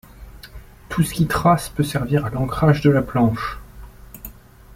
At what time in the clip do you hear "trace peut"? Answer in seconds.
1.27-1.83